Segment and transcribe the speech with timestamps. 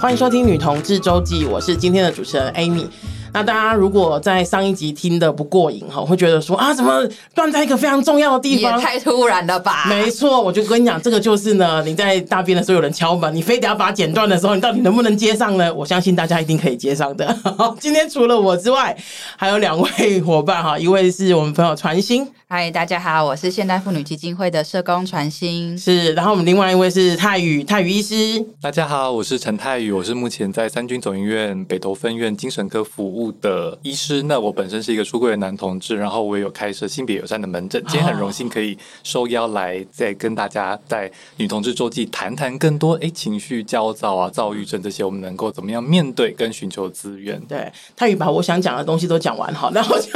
[0.00, 2.86] 欢迎收听《女同志周记》，我是今天的主持人 Amy。
[3.32, 7.02] 那大家如果在上一集听的不过瘾哈，会觉得说啊，怎么
[7.34, 8.78] 断在一个非常重要的地方？
[8.78, 9.86] 也太突然了吧？
[9.88, 15.74] 没错，我就跟你讲，这个就是呢，你在大便的时候有人敲门，你非得要把它剪断的时候，你到底能不能接上呢？
[15.74, 17.36] 我相信大家一定可以接上的。
[17.80, 18.96] 今天除了我之外，
[19.36, 22.26] 还有两位伙伴哈，一位是我们朋友传馨。
[22.50, 25.76] 嗨，大家好，我是现代妇女基金会的社工传心。
[25.76, 28.42] 是，然后我们另外一位是泰宇，泰宇医师。
[28.58, 34.22] 大家好，我是陈泰宇，我是目前在三军总医院北投分院精神科服务的医师。
[34.22, 37.84] 那我本身是一个出柜的男同志，然后我也有开设性别友善的门诊。
[37.86, 47.38] 今天很荣幸可以受邀来再跟大家在女同志周记谈谈更多哎情绪焦躁啊、躁郁症这些，我们能够怎么样面对跟寻求资源？
[47.42, 50.08] 对，泰宇把我想讲的东西都讲完好，那我就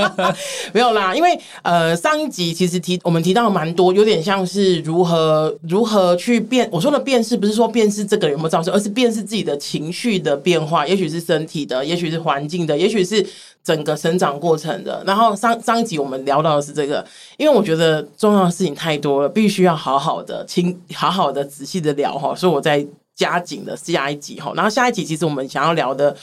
[0.72, 1.38] 没有啦，因为。
[1.62, 6.68] 呃，上一集其实提我们提到蛮多，有点像是如何如何去辨。
[6.72, 13.24] 我说的辨识不是说辨识这个人有没有躁症，而是辨识自己的情绪的变化，也许是身体的，也许是环境的，也许是
[13.62, 15.02] 整个生长过程的。
[15.06, 17.04] 然后上上一集我们聊到的是这个，
[17.36, 24.52] 因为我觉得重要的事情太多了，必须要好好的清，好好的仔细的聊哈，所以我在加紧的下一集哈。
[24.54, 26.16] 然后下一集其实我们想要聊的。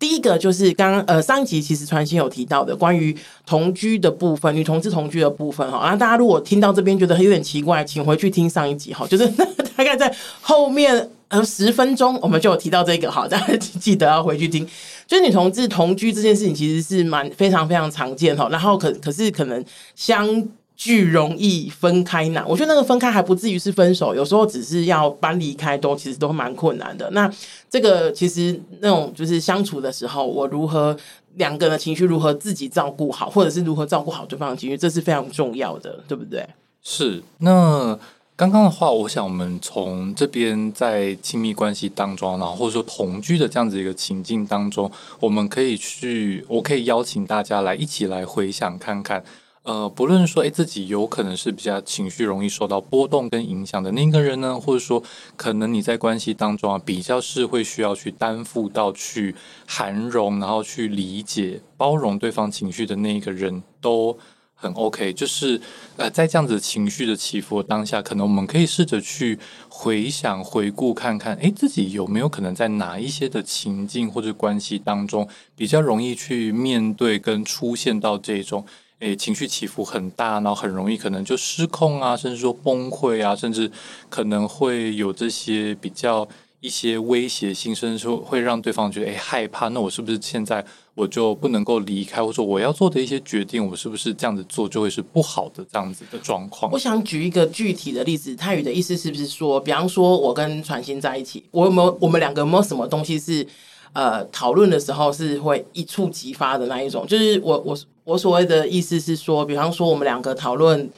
[0.00, 5.82] 第一个就是刚刚呃上一集其实传心有提到的关于同居的部分，女同志同居的部分哈。
[5.82, 9.24] 然后大家如果听到这边觉得有点奇怪，请回去听上一集哈，就是
[9.76, 14.66] 大概在后面呃十分钟我们就有提到这个哈，大家记得要回去听。
[15.06, 19.62] 就是女同志同居这件事情其实是蛮非常非常常见哈，然后可可是可能
[19.94, 20.48] 相。
[20.80, 27.10] 巨容易分开难，我觉得那个分开还不至于是分手，有时候只是要搬离开都其实都蛮困难的。
[27.10, 27.30] 那
[27.68, 30.96] 这个其实那种就是相处的时候，我如何
[31.34, 36.48] 两个人的情绪如何自己照顾好，或者是如何照顾好对方的情绪，这是非常重要的，对不对？
[36.82, 37.22] 是。
[37.36, 37.98] 那
[38.34, 44.90] 刚刚的话，我想我们从这边在亲密关系当中，然后或者说同居的这样子一个情境当中，
[45.20, 49.22] 我们可以去，我可以邀请大家来一起来回想看看。
[49.62, 55.02] 呃，不论说，诶，自己有可能是比较情绪容易受到波动跟影响的那个人呢，或者说，
[55.36, 59.34] 可能你在关系当中啊，比较是会需要去担负到去
[59.66, 64.16] 涵容，然后去理解、包容对方情绪的那一个人，都
[64.54, 65.12] 很 OK。
[65.12, 65.60] 就是
[65.98, 69.38] 呃，在这样子情绪的起伏当下，可能我们可以试着去
[69.68, 78.64] 回想、回顾看看，诶，自己有没有可能在哪一些的情境或者关系当中，比较容易去面对跟出现到这种。
[79.00, 83.70] 诶，情绪起伏很大，然后很容易可能就失控啊，甚至说崩溃啊，甚至
[84.10, 86.28] 可能会有这些比较
[86.60, 89.68] 一些威胁性，甚至说会让对方觉得诶害怕。
[89.68, 90.62] 那我是不是现在
[90.94, 96.70] 我就不能够离开，或者说我要做的一些决定，我是不是这样子做就会是不好的这样子的状况？
[96.70, 103.46] 我想举一个具体的例子，泰宇的意思是不是说，比方说我跟传馨在一起，我有没有我们两个没有什么东西是
[103.94, 107.06] 呃讨论的时候是会一触即发的那一种？
[107.06, 107.78] 就是我我。
[108.10, 110.90] 我所谓的意思是说，比方说我们两个讨论，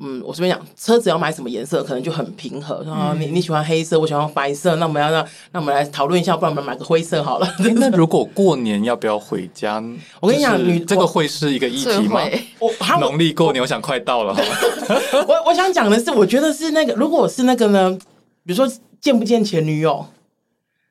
[0.00, 2.80] 嗯，我随便讲，车子要买什么颜色，可能就很平和。
[2.86, 7.54] 然后你你喜欢黑色，我喜欢白色，那我们要让那我们来讨论一下，不然我们买个灰色好了。
[7.74, 9.82] 那 如果过年要不要回家？
[10.20, 12.20] 我跟你讲，你这个会是一个议题吗？
[12.60, 12.70] 我
[13.00, 14.36] 农历过年，我想快到了。
[15.26, 17.98] 我我想讲的是，我觉得是那个，如果是那个呢，
[18.46, 20.06] 比如说见不见前女友。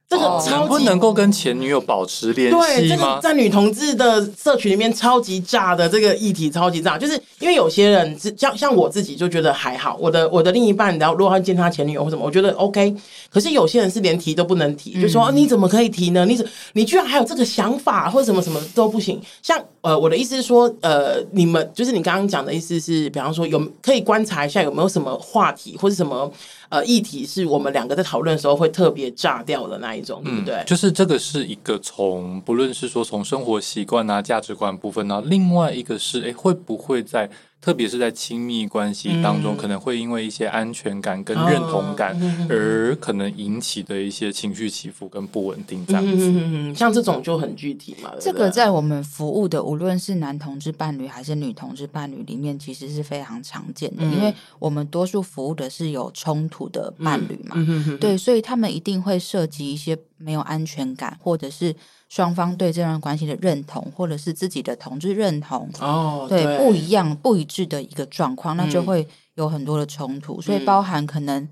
[0.10, 2.62] 这个超级不能够跟前女友保持联系吗？
[2.62, 12.96] 对，这个在女同志的社群里面超级炸的这个议题，超级炸，就是因为有些人像像我自己就觉得还好，我的我的另一半，然后如果他见他前女友或什么，我觉得 OK。
[13.32, 16.24] 可是有些人是连提都不能提，就说你怎么可以提呢？
[16.28, 19.20] 你怎你居然还有这个想法，或者什么什么都不行。
[19.42, 26.32] 像呃，我的意思是说，呃，你们就是你刚刚讲的意思是，比方说有可以观察一下有没有什么话题或者什么。
[26.74, 30.56] 呃，议题是我们两个在讨论的时候会特别炸掉的那一种，对不对？
[30.56, 37.30] 嗯，就是这个是一个从不论是说从生活习惯啊、价值观部分啊，另外一个是哎，会不会在。
[37.64, 42.14] 特别是在亲密关系当中，可能会因为一些安全感跟认同感，
[42.50, 46.30] 而可能引起的一些情绪起伏跟不稳定，这样子。
[46.30, 48.12] 嗯，像这种就很具体嘛。
[48.20, 57.56] 这个在我们服务的，无论是男同志伴侣还是女同志伴侣里面，其实是非常常见的，因为我们多数服务的是有冲突的伴侣嘛。
[58.02, 61.76] 对，所以他们一定会涉及一些没有安全感，或者是。
[62.10, 70.36] 双方对这段关系的认同，或者是自己的同志认同，哦，对，对不一样、不一致的一个状况，那就会有很多的冲突。
[70.36, 71.50] 嗯、所以包含可能，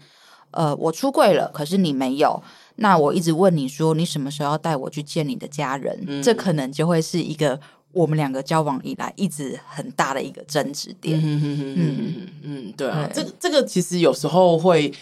[0.51, 2.39] 呃，我出柜了，可是你没有，
[2.75, 5.97] 那我一直问你说，你什么时候要带我去见你的家人？
[6.05, 7.59] 嗯、这可能就会是一个
[7.91, 11.19] 我们两个交往以来一直很大的一个争执点。
[11.19, 14.93] 嗯嗯嗯嗯，对啊，对这个这个其实有时候会。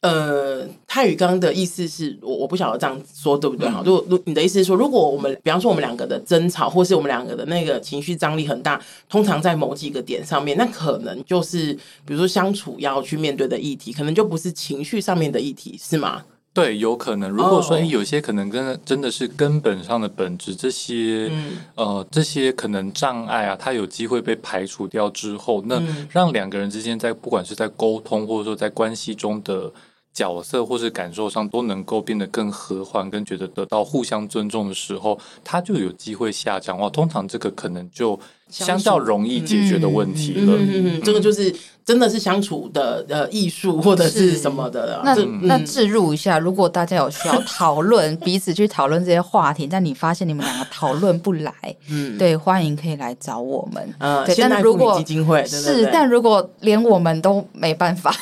[0.00, 3.82] 呃，泰语刚刚的意思是我我不晓得这样说对不对哈？
[3.84, 11.74] 如果如你的意思是说，如果我们比方说我们两个的争吵，或是我们两个的那个情绪张力很大，通常在某几个点上面，那可能就是
[12.04, 16.22] 比如说相处要去面对的议题，可能就不是情绪上面的议题，是吗？
[16.54, 17.30] 对，有可能。
[17.30, 25.80] 如果说，哎，有些可能跟真的是根本上的本质，这些、嗯、呃，这些可能障碍啊，它有机会被排除掉之后，那
[26.10, 29.70] 让两个人之间在不管是在沟通，或者说在关系中的
[30.18, 36.76] 角色或是感受上，都能够变得更和缓，跟觉得得到互相尊重的时候，他就有机会下降。
[36.78, 38.18] 哇，通常这个可能就
[38.48, 40.54] 相较容易解决的问题了。
[40.58, 41.54] 嗯，这个就是。
[41.88, 51.50] 真的是相处的呃艺术或者是什么的，那那置入一下，如果大家有需要讨论彼此去讨论这些话题，但你发现你们两个讨论不来，
[51.88, 58.12] 嗯，对，欢迎可以来找我们，呃，对，但如果基金会是，但如果连我们都没办法，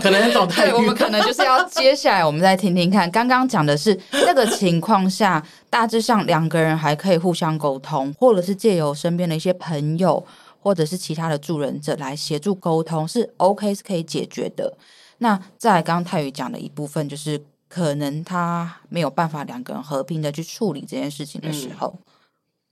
[0.00, 10.24] 可能要找泰语， 我们可能就是要接下来我们再听听看，刚刚讲的是那个情况下，大致上两个人还可以互相沟通，或者是借由身边的一些朋友。
[10.60, 14.76] 或者是其他的助人者来协助沟通是 OK，是可以解决的。
[15.18, 22.02] 那在刚刚泰宇讲的一部分，就是可能他没有办法两个人和平的去处理这件事情的时候，嗯、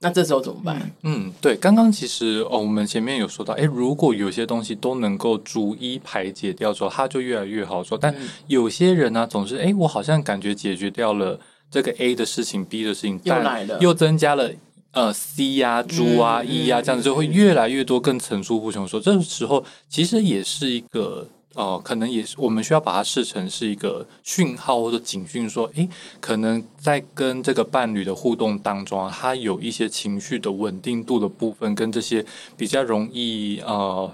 [0.01, 0.91] 那这时候怎么办？
[1.03, 7.99] 嗯，对，刚刚其实哦，我们前面有说到，诶，如果有些东西都能够逐一排解掉之后，他就越来越好说。
[7.99, 8.15] 但
[8.47, 11.39] 有些人呢、啊，总是哎，我好像感觉解决掉了
[11.71, 14.51] 这个 A 的事情，B 的事情，又来了，又增加了。
[14.93, 18.89] 呃，C 呀、啊、猪啊、E 呀、啊，这样子就会越来越多，更层出不穷。
[18.89, 25.87] 说这个时候，其实也是一个呃，可能也是我们需要把它视成是一个讯号或者警讯，说，诶，
[26.21, 32.25] 可能在跟这个伴侣的互动当中啊，他有一些情绪的稳定度的部分，跟这些
[32.57, 34.11] 比较容易呃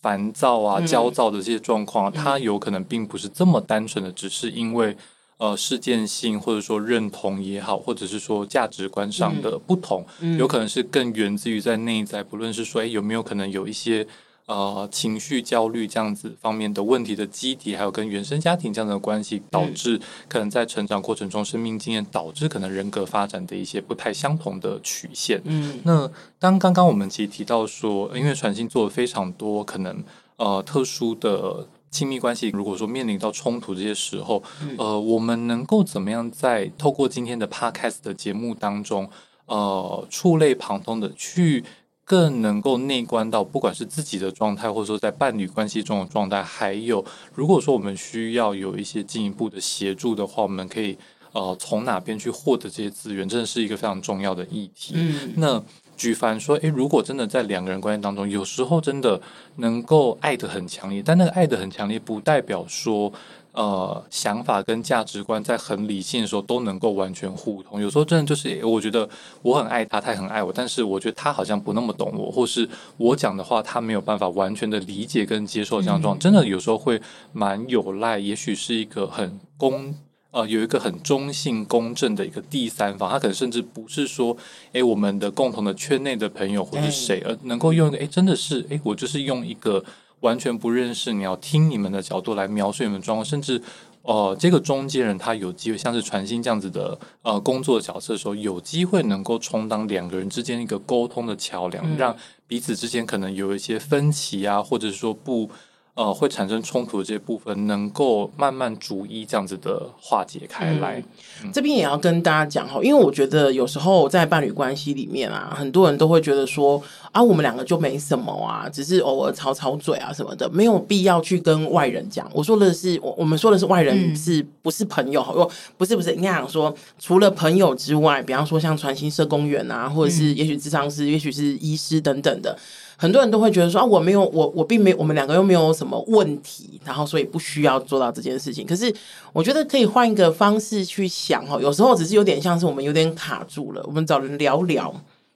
[0.00, 4.96] 烦躁啊、焦躁的这些状况，他有可能并不是这么单纯的，只是因为。
[5.44, 14.06] 呃，事件性或者说认同也好，或者是说价值观上的不同，嗯嗯、有可能是更源自于在内在，不论是说，诶，有没有可能有一些
[14.46, 25.42] 呃情绪焦虑这样子方面的问题的基底，还有跟原生家庭这样的关系，导致可能在成长过程中生命经验导致可能人格发展的一些不太相同的曲线。
[25.44, 30.02] 嗯，那当刚刚我们其实提到说，因为传信做了非常多可能
[30.36, 31.66] 呃特殊的。
[31.94, 39.08] 亲密关系如果说面临到冲突这些时候，嗯、呃，我们能够怎么样在透过今天的 Podcast 的节目当中，
[39.46, 41.62] 呃，触类旁通的去
[42.04, 50.98] 更能够内观到，不管是自己的状态，或者说在伴侣关系中的状态，还有如果说我们需要有一些进一步的协助的话，我们可以
[51.30, 54.94] 呃从哪边去获得这些资源，真的是一个非常重要的议题。
[54.96, 55.62] 嗯，那。
[55.96, 59.20] 举凡说，诶，如果真的在两个人关系当中，有时候真的
[59.56, 63.12] 能够爱得很强烈，但那个爱得很强烈，不代表说，
[63.52, 67.80] 呃，想法跟价值观在很理性的时候都能够完全互通。
[67.80, 69.08] 有时候真的就是，我觉得
[69.42, 77.00] 我很爱他，他也很爱我，但是我觉得他好像不那么懂我，或是我讲的话他没有办法完全的理解跟接受这样状况，真的有时候会
[77.32, 79.94] 蛮有赖，也许是一个很公。
[80.34, 84.36] 呃，有一个很中性、公正的一个第三方，他可能甚至不是说，
[84.72, 89.84] 哎，我们的共同的圈内的朋友或是谁，而能够用一个，哎，真的是，哎，我就是用一个
[90.22, 93.62] 完全不认识你要听你们的角度来描述你们的状况，甚至，
[94.02, 102.16] 呃，这个中间人他有机会像是传心这样子的呃工作角色的时候，有机会能够充当两个人之间一个沟通的桥梁，嗯、让
[102.48, 105.48] 彼此之间可能有一些分歧啊，或者说不。
[105.94, 110.98] 呃，会产生冲突的这些部分，能够慢慢逐一这样子的化解开来。
[110.98, 116.82] 嗯嗯、这边也要跟大家讲哈，因为我觉得有时候在伴侣关系里面啊，很多人都会觉得说
[117.12, 122.28] 啊，我们两个就没什么啊，只是偶尔吵吵嘴啊什么的，没有必要去跟外人讲。
[122.34, 125.20] 我说的是，我我们说的是外人，是不是朋友？
[125.22, 132.58] 哦、嗯，不是不是，应该讲说，除了朋友之外，比方说像传心社公园啊，或者是也许智商师，也许是医师等等的。
[132.96, 138.66] 很多人都会觉得说啊，我没有，我我并没有，我们两个又没有什么问题，然后所以不需要做到这件事情。
[138.66, 138.94] 可是
[139.32, 144.94] 我觉得可以换一个方式去想哦，有时候只是有点像是我们有点卡住了，我们找人聊聊。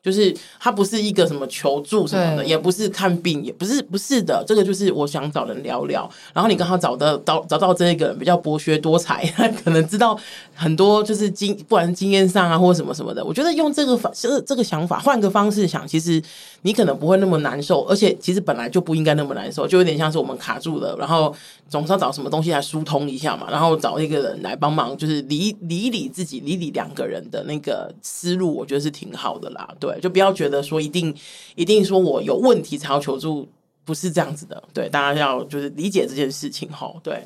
[0.08, 4.42] 就是他不是一个什么求助什么的，也不是看病，也不是不是的。
[4.46, 10.18] 这个就是我想找人聊聊，然后你刚好找到找找到这个人比较博学多才，他 可能知道
[10.54, 13.22] 很多，就是经不管是经验上啊或者什么什么的。
[13.22, 16.22] 我觉得用这个方这这个想法换个方式想，其实
[16.62, 21.34] 你可能不会那么难受，而且其实本来就不应该那么难受，就有点像是我们卡住了，然后。
[21.68, 29.68] 总是要找什么东西来疏通一下嘛，然后找一个人来帮忙，就是理理理自己，理理两个人的那个思路，我觉得是挺好的啦。
[29.78, 31.14] 对，就不要觉得说一定
[31.54, 33.46] 一定说我有问题才要求助，
[33.84, 34.62] 不是这样子的。
[34.72, 36.98] 对，大家要就是理解这件事情齁。
[37.02, 37.22] 对，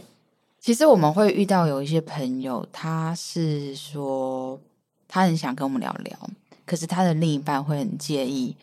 [0.61, 4.61] 其实我们会遇到有一些朋友，他是说
[5.07, 6.19] 他很想跟我们聊聊，
[6.67, 8.57] 可是他的另一半会很介意，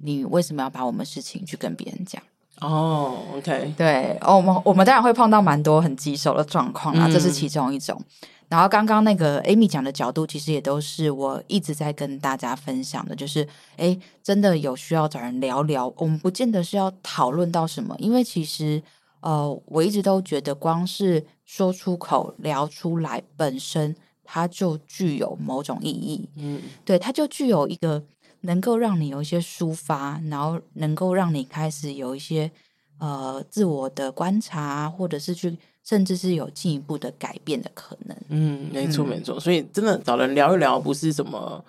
[0.00, 2.22] 你为什么要把我们事情去跟别人讲？
[2.60, 7.96] 哦，OK，对，哦，我们我们当然会碰到蛮多很棘手的状况啊，这是其中一种。
[8.00, 13.46] 嗯、然后刚刚那个 Amy 讲的角度，其实也都是我一直在跟大家分享的，就是
[13.76, 18.82] 哎，真的有需要找人聊聊，我们不见得是要讨论到什么，因为其实
[19.20, 26.28] 呃，我一直都觉得光是说出口、聊出来本身，它就具有某种意义。
[26.36, 28.02] 嗯，对，它就具有一个。
[28.42, 32.50] 能够让你有一些抒发，然后能够让你开始有一些
[32.98, 38.16] 呃自我的观察，或者是去甚至是有进一步的改变的可能。
[38.28, 39.40] 嗯，没错没错。
[39.40, 41.64] 所以真的找人聊一聊，不是什么，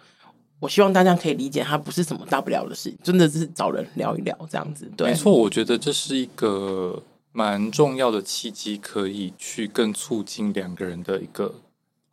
[0.59, 4.89] 我希望大家可以理解，它不是什么大不了的事情，真的是找人聊一聊这样子。
[4.95, 11.53] 对，没错，我觉得这是一个蛮重要的契机，可以去更促进两个人的一个。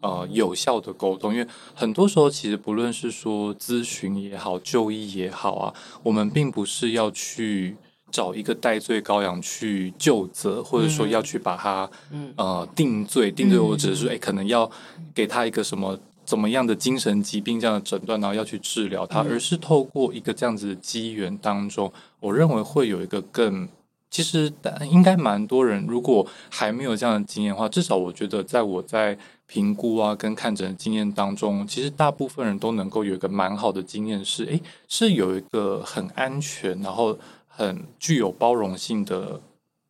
[0.01, 7.75] 呃，有效的沟通，因为很多时候其实不论是说咨询也好，就医也好啊，我们并不是要去
[8.11, 14.71] 找一个戴罪羔羊去就责，或者说要去把他、嗯、呃定罪，定罪，我只是说，哎，可能要
[15.15, 23.67] 给他一个什么怎么样的精神疾病这样的诊断，然后要去治疗他，而是透过一个这样子的机缘当中，我认为会有一个更。
[24.11, 24.53] 其实
[24.91, 39.41] 应该蛮多人，如果还没有这样的经验的话，至少我觉得，在我在评估啊跟看诊的经验当中，其实大部分人都能够有一个蛮好的经验，是诶，是有一个很安全，然后很具有包容性的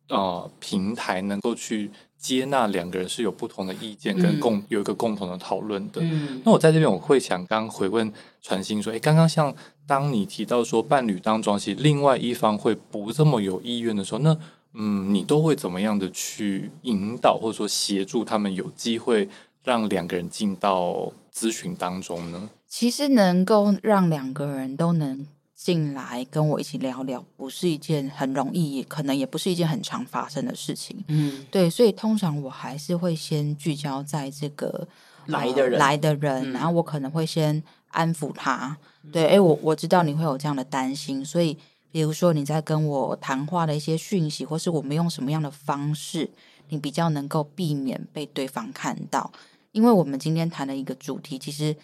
[0.09, 1.91] 呃平台，能够去。
[2.17, 6.01] 接纳两个人是有不同的意见，跟共有一个共同的讨论的。
[6.01, 9.53] 嗯、那我在这边我会想刚回问传心说，哎，刚刚像
[9.85, 14.37] 当你提到说伴侣当中，其实另外一方会不这么有意愿的时候，那
[14.73, 19.29] 嗯，你都会怎么样的去引导或者说协助他们有机会
[19.63, 22.49] 让两个人进到咨询当中呢？
[22.67, 25.25] 其实能够让两个人都能。
[25.57, 31.03] 进来跟我一起聊聊，不是一件很容易，也可能也不是一件很常发生的事情。
[31.07, 34.87] 嗯，对，所以通常我还是会先聚焦在这个
[35.25, 38.77] 来的人，呃、来的人，嗯、然后我可能会先安抚他。
[39.11, 41.57] 对，哎，我我知道你会有这样的担心，所以
[41.91, 46.29] 比如说你在跟我谈话的一些讯息，或是我们用什么样的方式，
[46.69, 49.31] 你比较能够避免被对方看到。
[49.71, 51.75] 因为我们今天谈的一个主题，其实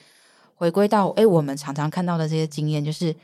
[0.53, 3.15] 回归到哎，我们常常看到的这些经验，就是。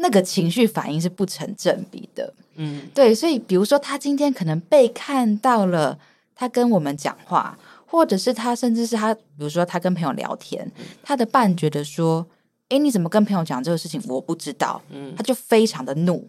[0.00, 5.98] 那个情绪反应是不成正比的，嗯，对，所以比如说他今天可能被看到了，
[6.36, 10.70] 他跟我们讲话，或者是他甚至是他，比如说他跟朋友聊天，
[11.02, 12.24] 他的伴觉得说，
[12.68, 14.00] 诶，你怎么跟朋友讲这个事情？
[14.06, 16.24] 我不知道，嗯，他就非常的怒，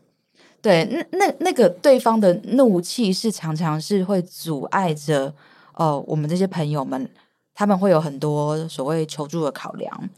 [0.64, 5.28] 对，那那那个对方的怒气是常常是会阻碍着，
[5.76, 7.08] 哦、呃，我们这些朋友们，
[7.54, 10.10] 他们会有很多所谓求助的考量。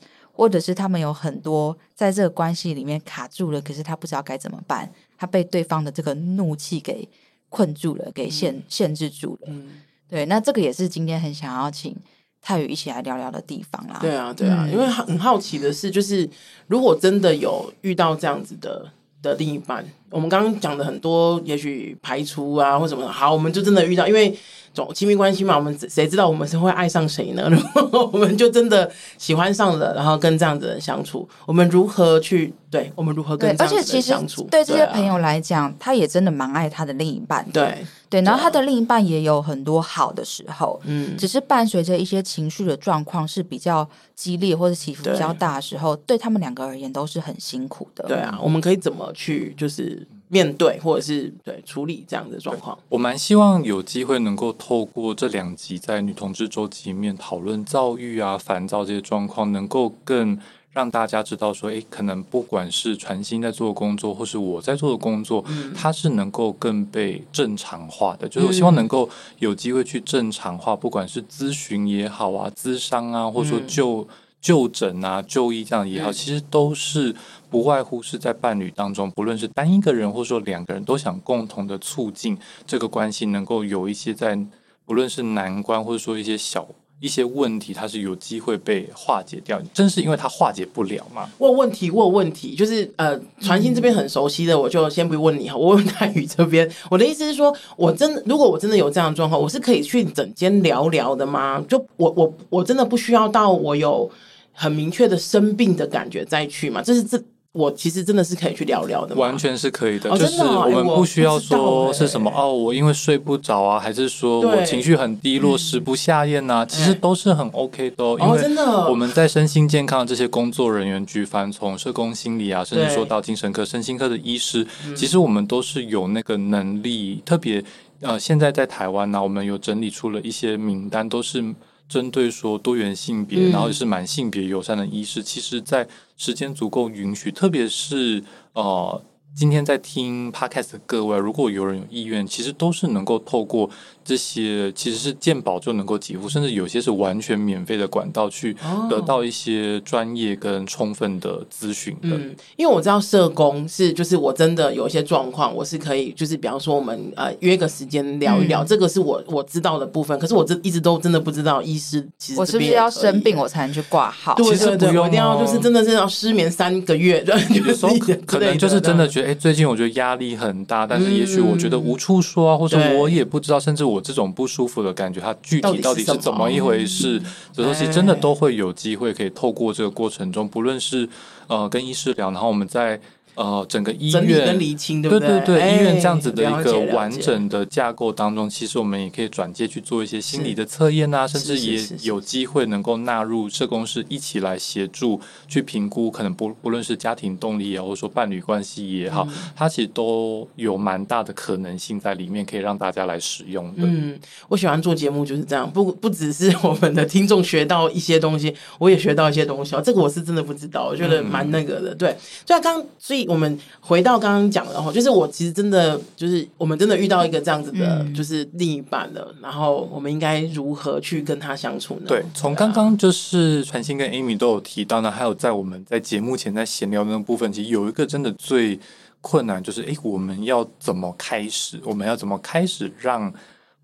[0.41, 7.07] 或者是他们有很多在这个关系里面卡住了，可是他不知道该怎么办，他被对方的这个怒气给
[7.47, 9.49] 困住了，给限、嗯、限制住了。
[9.49, 9.69] 嗯，
[10.09, 11.95] 对，那这个也是今天很想要请
[12.41, 13.99] 泰宇一起来聊聊的地方啦。
[14.01, 16.27] 对啊，对啊，嗯、因为很好奇的是，就是
[16.65, 24.37] 如果真的有遇到这样子的的另一半，我们刚刚讲的很多，也许排除啊或什么，好，我们就真的遇到，因为。
[24.73, 27.43] 总亲密关系嘛，我们谁知道我们是会爱上谁呢？
[27.51, 32.53] 然后我们就真的喜欢上了，然后跟这样子的人相处，我们如何去？
[32.69, 34.43] 对，我们如何跟这样子的人相处？
[34.49, 37.45] 对，而且其实对这些朋友来讲，啊、他也真的蛮爱他的另一半。
[37.51, 48.05] 对对，然后他的另一半也有很多好的时候，嗯，只是伴随着一些情绪的状况是比较激烈或者起伏比较大的时候，对，对他们两个而言都是很辛苦的。
[48.07, 50.00] 对啊，我们可以怎么去就是？
[50.33, 60.39] 面对或者是对处理这样的状况，我蛮希望有机会能够透过这两集在女同志周记里面讨论躁郁啊、烦躁这些状况，能够更
[60.71, 68.29] 让大家知道说，诶，可能不管是传心在做的工作，或是我在做的工作，嗯、它是能够更被正常化的。
[68.29, 69.09] 就是我希望能够
[69.39, 74.03] 有机会去正常化，不管是咨询也好啊、咨商啊，或者说就。
[74.03, 74.07] 嗯
[74.41, 77.15] 就诊啊，就医这样也好，其实都是
[77.51, 84.39] 不外乎是在伴侣当中，不论是单一个人或者说两个人都想共同的促进这个关系，能够有一些在
[84.85, 86.65] 不论是难关或者说一些小
[87.01, 89.61] 一些问题，它是有机会被化解掉。
[89.73, 91.29] 正是因为它化解不了嘛。
[91.39, 95.57] 问问题，问问题，就是呃，传心这边很熟悉的，我就先不问你哈。
[95.57, 101.61] 我问泰宇这边，我的意思是说，我真如果我真的有这样的状况，我是可以去诊间聊聊的吗？
[101.67, 104.09] 就我我我真的不需要到我有。
[104.53, 107.17] 很明确的生病的感觉再去嘛，这是这
[107.53, 110.09] 我其实真的是可以去聊聊的，完全是可以的。
[110.09, 118.17] 哦、就是我们不需要说是什么、欸、哦，我因为睡不着啊，还是说我情绪很低落、食不下咽呐、啊，其实都是很 OK 的、哦。
[118.21, 118.55] 因为，
[118.89, 124.65] 我们在身心健康这些工作人员，举凡从社工、心理啊，甚至说到精神科、身心科的医师，
[124.95, 127.21] 其实我们都是有那个能力。
[127.25, 127.61] 特别
[127.99, 131.43] 呃，现在在台湾呢、啊，我们有整理出了一些名单，都是。
[131.91, 143.69] 针对说多元性别，嗯、然后也是蛮性别友善的医师，其实，在时间足够允许，特别是呃，今天在听 Podcast 的各位，如果有人有意愿，其实都是能够透过。
[144.03, 148.55] 这些其实是鉴宝就能够给付，甚至有些是完全免费的管道去
[148.89, 152.09] 得到一些专业跟充分的咨询的。
[152.09, 160.17] 嗯，因为我知道社工是，就是我真的有一些状况，我是可以，就是比方说我们呃约个时间聊一聊，嗯、这个是我我知道的部分。
[160.17, 164.33] 可是我这一直都真的不知道，医师其实我是不是要生病我才能去挂号？
[164.33, 167.95] 对对对，哦、我一定要就是真的是要失眠三个月，有时候
[168.25, 177.21] 可 能就是真的觉得，哎，最近我觉得压力很大，但是也许我觉得无处说啊，或者我也不知道，甚至我这种不舒服的感觉，它具体到底是怎么一回事？
[177.53, 181.07] 这东西真的都会有机会可以透过这个过程中，不论是
[181.47, 182.99] 呃跟医师聊，然后我们在。
[183.35, 185.27] 呃，整个医院跟厘清，对不对？
[185.27, 203.83] 对对对，欸、医院这样子的一个完整的架构当中，其实我们也可以转介去做一些心理的测验啊，甚至也有机会能够纳入社工师一起来协助去评估，可能不不论是家庭动力啊，或者说伴侣关系也好，嗯、它其实都有蛮大的可能性在里面，可以让大家来使用的。
[203.83, 204.19] 嗯，
[204.49, 209.73] 我喜欢做节目就是这样，不不只是我们的听众学到一些东西，我也学到一些东西。
[209.85, 211.93] 这个我是真的不知道，我觉得蛮那个的。
[211.93, 213.20] 嗯、对，所以刚所以。
[213.27, 219.27] 我们回到刚刚讲的话，就是我其实真的就是我们真的遇到一个这样子的，就是另一半了。
[219.35, 222.05] 嗯、然后我们应该如何去跟他相处呢？
[222.07, 228.79] 对，从刚刚就是传馨跟 Amy 都有提到呢，还有在我们在节目前在闲聊的那部分，其实有一个真的最
[229.21, 231.79] 困难，就是哎，我们要怎么开始？
[231.83, 233.31] 我们要怎么开始让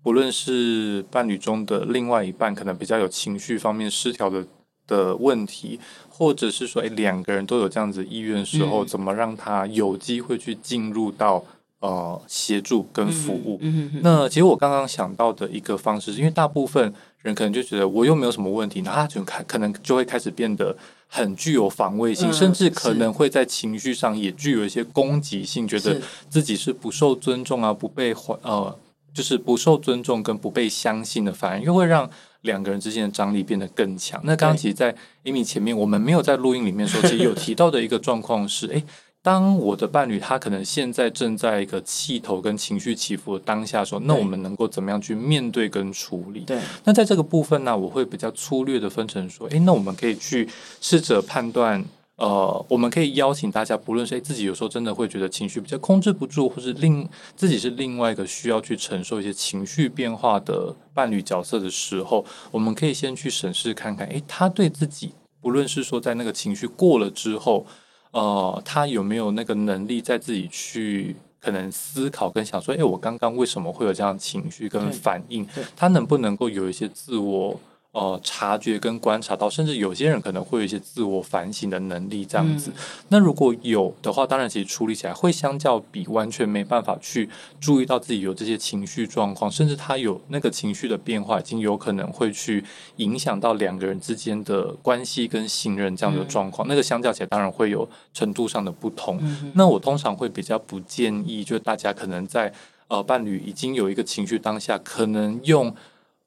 [0.02, 4.44] 不论是伴侣中的另外一半，可能比较有情绪方面失调的
[4.88, 5.78] 的问题。
[6.10, 11.40] 或者是说，哎，两个人都有这样子意愿的时候，嗯、怎么让他有机会去进入到
[11.78, 13.56] 呃协助跟服务？
[13.60, 28.76] 嗯嗯嗯、那其实我刚刚想到的一个方式，是因为大部分人可能就觉得我又没有什么问题，那他就开可能就会开始变得很具有防卫性，嗯、甚至可能会在情绪上也具有一些攻击性，觉得自己是不受尊重啊，不被呃，
[29.14, 32.10] 就是不受尊重跟不被相信的，反而又会让。
[32.42, 34.20] 两个人之间的张力变得更强。
[34.24, 38.82] 那刚刚其实，在 Amy 前面，我们没有在录音里面说，其实有提到的一个状况是：哎，
[39.22, 46.40] 当我的伴侣他可能现在正在一个气头跟情绪起伏的当下的时候，那我们能够怎么样去面对跟处理？
[46.40, 46.58] 对。
[46.84, 50.48] 那在这个部分呢，我会比较粗略的分成说：诶，那我们可以去
[50.80, 51.84] 试着判断。
[52.18, 67.64] 呃，我们可以邀请大家，不论是自己有时候真的会觉得情绪比较控制不住，或是另自己是另外一个需要去承受一些情绪变化的伴侣角色的时候，我们可以先去审视看看，诶，他对自己，不论是说在那个情绪过了之后，
[68.10, 75.46] 呃，他有没有那个能力在自己去可能思考跟想说，诶，我刚刚为什么会有这样情绪跟反应？
[75.76, 77.60] 他能不能够有一些自我？
[77.92, 82.70] 呃，察觉跟观察到，甚至有些人可能会有一些自我反省的能力，这样子。
[82.70, 92.62] 嗯、那如果有的话，当然其实处理起来会相较比完全没办法去注意到自己有这些情绪状况，甚至他有那个情绪的变化，已经有可能会去
[92.96, 96.68] 影响到两个人之间的关系跟信任这样的状况。
[96.68, 99.18] 嗯、那个相较起来，当然会有程度上的不同。
[99.22, 102.52] 嗯、那我通常会比较不建议，就大家可能在
[102.88, 105.74] 呃伴侣已经有一个情绪当下，可能用。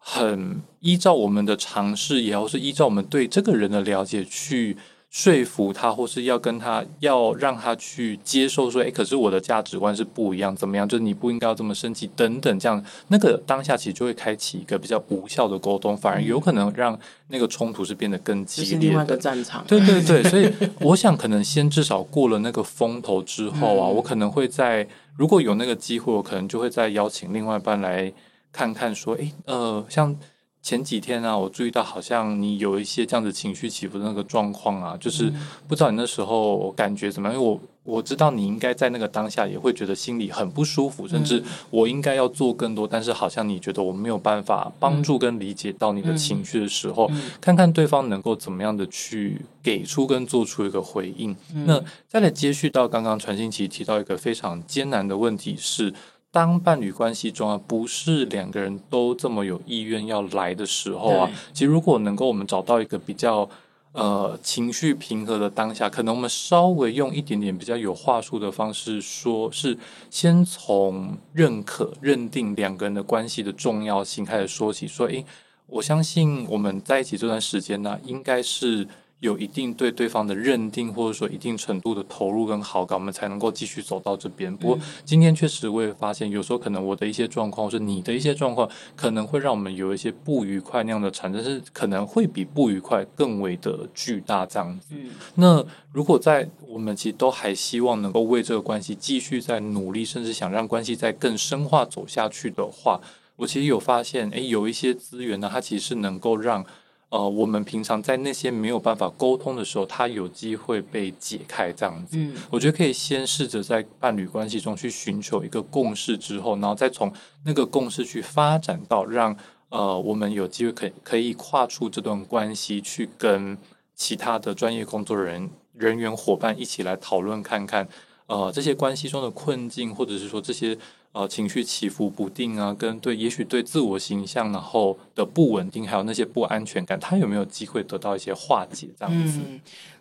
[0.04, 4.76] 很依照我们的尝试，也或是依照我们对这个人的了解去
[5.12, 10.90] 说服他，或是要跟他要让他去接受说，诶，可是我的价值观是不一样，怎么样？
[10.90, 18.80] 就是你不应该要这么生气，等等，这样那个当下其实就会开启一个比较无效的沟通，反而有可能让那个冲突是变得更激烈的。
[18.80, 19.64] 另外一个战场。
[19.68, 28.12] 对对对，所以我想可能先至少过了那个风头之后啊，我可能会在如果有那个机会，我可能就会再邀请另外一半来。
[28.52, 30.16] 看看说，诶，呃，像
[30.62, 35.32] 前几天啊，我注意到好像你有一些这样子情绪起伏的那个状况啊，就是
[35.68, 37.36] 不知道你那时候感觉怎么样？
[37.36, 47.10] 因为我我知道你应该在那个当下也会觉得心里很不舒服，甚至我应该要做更多，但是好像你觉得我没有办法帮助跟理解到你的情绪的时候，
[47.42, 51.36] 看看对方能够怎么样的去给出跟做出一个回应。
[51.66, 55.92] 那再来接续到刚刚传信奇提到一个非常艰难的问题是。
[56.32, 63.50] 当伴侣关系中啊，不是两个人都这么有意愿要来的时候啊，其实如果能够我们找到一个比较
[63.92, 69.78] 呃情绪平和的当下，可能我们稍微用一点点比较有话术的方式说，是
[70.10, 75.26] 先从认可、认定两个人的关系的重要性开始说起，说，诶，
[75.68, 78.88] 我相信我们在一起这段时间呢，应该是。
[79.22, 84.56] 有一定对对方的认定，或者说一定程度的投入跟好感，我们才能够继续走到这边。
[84.58, 94.88] 不过今天确实我也发现，有时候可能我的一些状况，或是你的一些状况，可能会让我们有一些不愉快那样的产生，是可能会比不愉快更为的巨大这样子。
[94.90, 103.00] 嗯，那如果在我们其实都还希望能够为这个关系继续在努力，甚至想让关系再更深化走下去的话，
[103.36, 106.66] 我其实有发现，诶，有一些资源呢，它其实是能够让。
[107.12, 112.16] 呃，我们平常在那些没有办法沟通的时候，他有机会被解开，这样子。
[112.18, 117.12] 嗯，我觉得可以先试着在伴侣关系中去寻求一个共识，之后，然后再从
[117.44, 119.36] 那个共识去发展到让
[119.68, 123.58] 呃我们有机会可以可以跨出这段关系，去跟
[123.94, 127.86] 其他的专业工作人人员伙伴一起来讨论看看，
[128.28, 130.78] 呃，这些关系中的困境，或者是说这些。
[131.14, 138.88] 呃，情绪起伏不定啊，跟对，也许对自我形象然后的不稳定，还有那些不安全感，他有没有机会得到一些化解？
[138.98, 139.40] 这样子，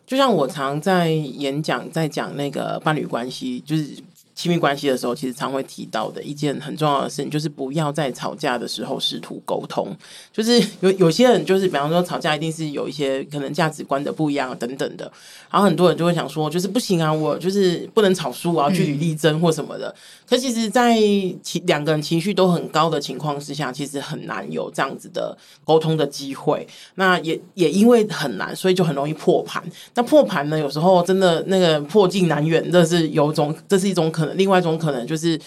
[0.06, 3.96] 就像我常在演讲，在讲那个伴侣关系，就是。
[4.34, 9.94] 亲密关系的时候，其实常会提到的一件很重要的事情，就是不要在吵架的时候试图沟通。
[10.32, 15.04] 就是 有有些人，就是比方说吵架，一定是有一些可能价值观的不一样等等的。
[15.50, 19.94] 然后很多人就会想说，就是不行啊，我就是不能吵输，我要据理力争或什么的。
[20.26, 20.96] 可其实，在
[21.42, 26.66] 情两个人情绪都很高的情况之下，其实很难有这样子的沟通的机会。
[26.94, 29.62] 那也也因为很难，所以就很容易破盘。
[29.94, 34.29] 那破盘呢，有时候真的那个破镜难圆，这是有种，这是一种可能。
[34.34, 35.38] 另外一种可能就是，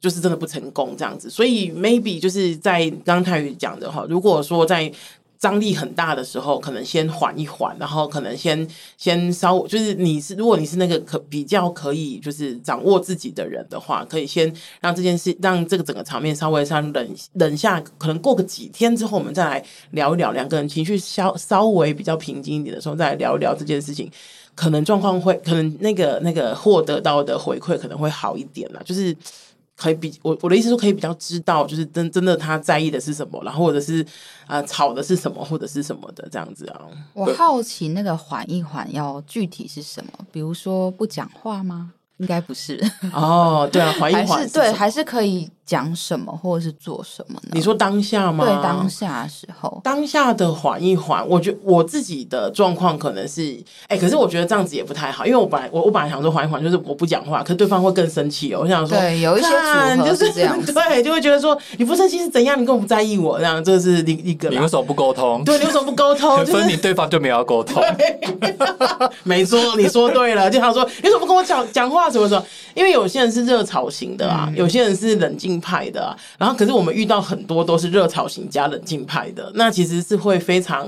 [0.00, 4.90] 就是真的不成功这样子，所以 maybe 就是在刚泰宇讲的哈，如果说在
[5.38, 24.10] 张力很大的时候，可能先缓一缓，然后可能先先稍就是你是如果你是那个可比较可以就是掌握自己的人的话，可以先让这件事让这个整个场面稍微稍冷冷下，可能过个几天之后，我们再来聊一聊，两个人情绪稍稍微比较平静一点的时候，再来聊一聊这件事情。
[24.60, 29.16] 可能状况会，可能那个那个获得到的回馈可能会好一点啦，就是
[29.74, 34.02] 可以比我我的意思说可以比较知道，就是真真的他在意的是什么，然后或者是
[34.46, 36.82] 啊、呃、吵的是什么，或者是什么的这样子啊。
[37.14, 40.12] 我好奇那个缓一缓要具体是什么？
[40.30, 41.92] 比如说不讲话吗？
[42.18, 42.78] 应该不是
[43.14, 45.50] 哦，对啊，缓一缓还是对，还是可以。
[45.64, 47.50] 讲什么或者是做什么呢？
[47.52, 48.44] 你说当下吗？
[48.44, 53.42] 对，当下的时候，当下的缓一缓，我觉得我自己的状况可能是，
[53.86, 58.60] 哎、欸，可是我觉得这样子也不太好，因为我本来我我本来想说缓一缓，就是我不讲话，可是对方会更生气哦。
[58.62, 62.60] 我想说，对，有一些组合就是这样， 对，就会觉得说你不生气是怎样？
[62.60, 64.48] 你根本不在意我，这样这是另一个。
[64.48, 65.44] 你为什么不沟通？
[65.44, 66.44] 对，你为什么不沟通？
[66.46, 67.82] 所以你对方就没有要沟通。
[69.22, 72.10] 没错，你说对了，就想说你怎么不跟我讲讲话？
[72.10, 72.44] 什么什么？
[72.74, 76.12] 因为有些人是热吵型的啊，嗯、有些人是冷静派的啊。
[76.38, 80.86] 然后，可是我们遇到很多都是热炒型加冷静派的，那其实是会非常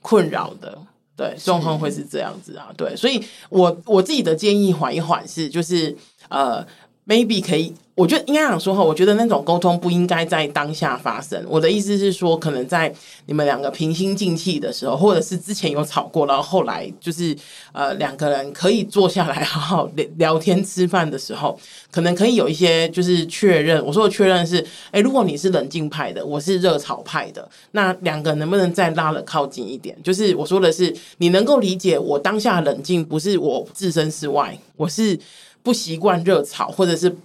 [0.00, 0.78] 困扰的。
[1.14, 2.72] 对，状况会是这样子啊。
[2.74, 5.94] 对，所以我我自己的建议缓一缓是，就是
[6.30, 6.66] 呃
[7.06, 7.74] ，maybe 可以。
[7.94, 11.44] 我觉得应该想说哈，我觉得那种沟通不应该在当下发生。
[11.46, 12.92] 我的意思是说，可能在
[13.26, 17.36] 你们两个平心静气的时候，或者是之前有吵过，然后后来就是
[17.72, 21.56] 呃两个人可以坐下来好好聊聊天吃饭的时候，
[21.90, 23.84] 可能可以有一些就是确认。
[23.84, 29.94] 我说的确认是，哎，如果你是冷静派的，我是热炒派的，那两个能不能再拉得靠近一点？
[30.02, 35.18] 就是我说的是，你能够理解我当下冷静，不是我置身事外，我是
[35.62, 37.16] 不习惯热吵，或者是。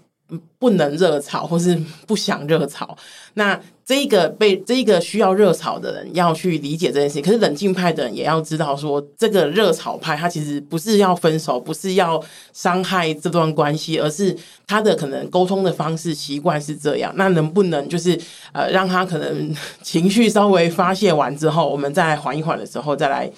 [0.59, 1.73] 不能热吵，或是
[2.05, 2.97] 不想热吵。
[3.35, 7.23] 那这个被这个需要热吵的人要去理解这件事情。
[7.23, 12.21] 可是冷静派的人也要知道，说这个热吵派他其实不是要分手，不是要
[12.51, 14.35] 伤害这段关系，而是
[14.67, 17.13] 他的可能沟通的方式习惯是这样。
[17.15, 18.19] 那能不能就是
[18.51, 23.31] 呃让他可能情绪稍微发泄完之后，我们再缓一缓的时候再来。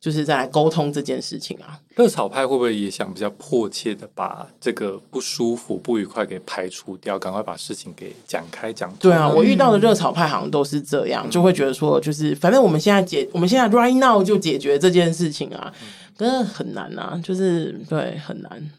[0.00, 8.90] 就是在沟通这件事情啊，热炒派会不会也想比较迫切的把这个不舒服、不愉快给排除掉，赶快把事情给讲开讲？
[8.98, 15.70] 对啊，我遇到的热炒派好像都是这样，嗯、就会觉得说，就是反正我们现在解，我们现在 right now 就解决这件事情啊，
[16.16, 18.70] 真的很难啊，就是对很难。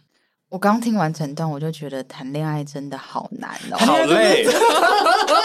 [0.51, 4.45] 我刚听完整段，我就觉得谈恋爱真的好难哦，好累。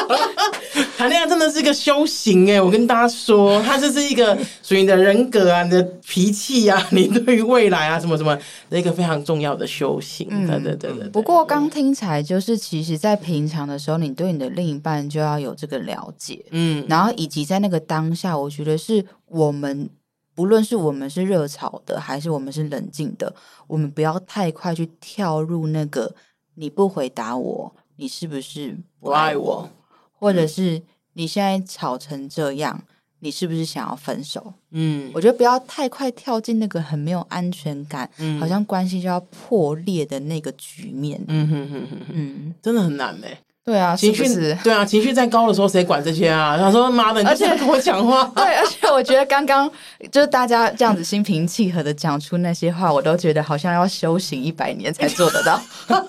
[0.98, 8.36] 谈恋爱真的是一个修行哎，我跟大家说，它就是一个属于你的人格啊、你的脾气啊、你对于未来啊什么什么
[8.68, 10.26] 的一个非常重要的修行。
[10.28, 11.08] 嗯、对对对对。
[11.10, 19.88] 不过刚听起来，就是其实在平常的时候，你对你的另一半就要有这个了解，嗯，然后以及在那个当下，我觉得是我们。
[20.36, 23.34] 不论是我们是热炒的，还是我们是冷静的，
[23.66, 26.14] 我们不要太快去跳入那个
[26.54, 29.68] 你不回答我，你是不是不爱我？
[30.12, 30.82] 或者是
[31.14, 32.82] 你现在吵成这样，
[33.20, 34.52] 你是不是想要分手？
[34.72, 41.18] 嗯，我觉得不要太快跳进那个很没有安全感，嗯，好像关系就要破裂的那个局面。
[41.28, 43.38] 嗯哼哼哼，嗯，真的很难嘞、欸。
[43.66, 44.24] 对啊，情绪
[44.62, 46.56] 对啊，情绪再高的时候，谁管这些啊？
[46.56, 48.22] 他说：“妈的，你现在跟我讲话。
[48.36, 49.68] ”对，而且我觉得刚刚
[50.12, 55.60] 就是大家这样子心平气和的讲出那些话，我都觉得好像要修行一百年才做得到。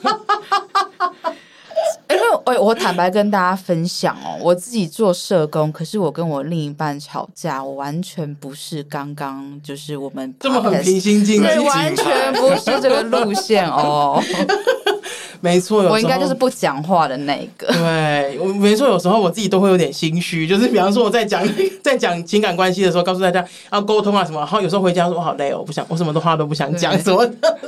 [2.09, 14.23] 因为我我坦白跟大家分享哦，我自己做社工，可是我跟我另一半吵架，我完全不是刚刚就是我们这么很平心静气，对，完全不是这个路线哦。
[15.41, 17.67] 没错，我应该就是不讲话的那个。
[17.67, 21.47] 对，我没错，有时候我自己都会有点心虚， 就是比方说我在讲
[21.83, 27.59] 在讲情感关系的时候，告诉大家要沟通啊什么，然后有时候回家说我好累哦，我不想，我什么的话都不想讲，什么的，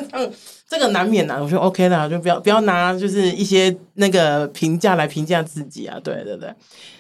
[0.68, 1.40] 这个难免呐。
[1.42, 5.98] 我说 OK 的，就不要不要拿就是一些那个评价来评价自己啊。
[6.04, 6.54] 对对对，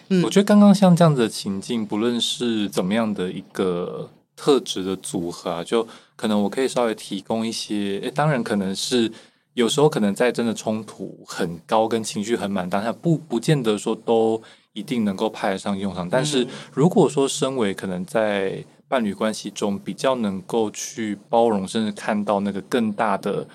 [0.10, 9.12] 嗯，我觉得刚刚像这样子的情境，不论是怎么样的一个特质的组合啊，就可能我可以稍微提供一些，诶，当然可能是。
[9.53, 14.41] 有时候可能在真的冲突很高、跟情绪很满当下，不不见得说都
[14.73, 16.07] 一定能够派得上用场。
[16.09, 23.45] 但是如果说身为可能在伴侣关系中比较能够去包容，甚至看到那个更大的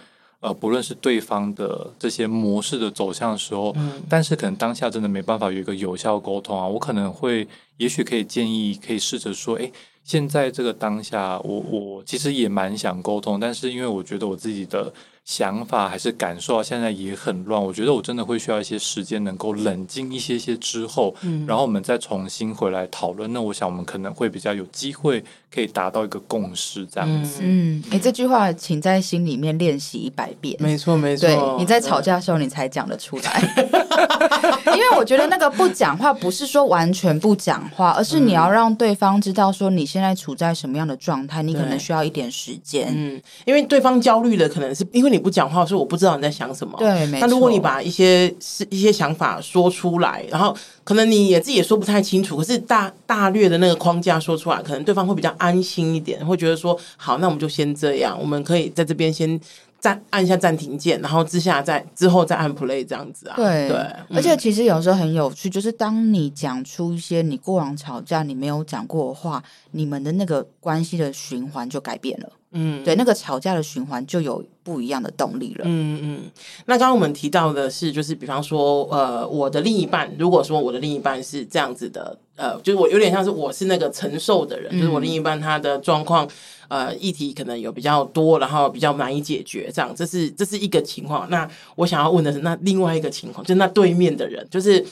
[0.40, 9.72] 呃，不论是对方的这些模式的走向的时候，嗯，但是可能当下真的没办法有一个有效沟通啊，我可能会也许可以建议，可以试着说，诶，
[10.04, 14.92] 现在这个当下，我我其实也蛮想沟通，但是因为我觉得我自己的。
[15.24, 17.58] 想法还是感受到，现在也很乱。
[17.58, 23.32] 我觉得我真的会需要一些时间，能够冷静一些些之后，嗯，然后我们再重新回来讨论。
[23.32, 27.40] 那我想我们可能会比较有机会可以达到一个共识，这样子。
[27.42, 30.54] 嗯，哎、欸，这句话请在心里面练习一百遍。
[30.60, 31.26] 没错，没错。
[31.26, 33.40] 对，你在吵架的时候，你才讲得出来。
[34.76, 42.92] 因为我觉得那个不讲话，不是说完全不讲话，而是你要让对方知道说你现在处在什么样的状态，你可能需要一点时间。
[42.94, 45.14] 嗯，因为对方焦虑的可能是因为。
[45.14, 46.76] 你不讲话，说我不知道你在想什么。
[46.76, 47.24] 对，没错。
[47.24, 50.52] 那如果你把一些是一些想法说出来，然后
[50.82, 59.40] 可能你也自己也说不太清楚，可是大大略的那个框架说出来，可能对方会比较安心一点，会觉得说好，那我们就先这样，我们可以在这边先
[59.84, 63.36] 暂按一下暂停键，然后之下再之后再按 play 这样子啊。
[63.36, 63.76] 对对，
[64.16, 72.30] 而且其实有时候很有趣，就是当你讲出一些你过往吵架你没有讲过的话，你们的那个关系的循环就改变了。
[72.56, 75.64] 嗯，对，那个吵架的循环就有不一样的动力了。
[75.66, 76.20] 嗯嗯，
[76.66, 86.28] 那刚刚我们提到的是，就是比方说，呃，我的另一半，如果说我的另一半是这样子的，呃，就是我有点像是我是那个承受的人，嗯、就是我另一半他的状况，
[86.68, 91.28] 呃，议题可能有比较多，然后比较难以解决，这样，这是这是一个情况。
[91.28, 94.84] 那我想要问的是，那另外一个情况，就是那对面的人，就是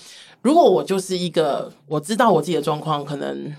[0.43, 3.55] 如果我就是一个我知道我自己的状况，可能。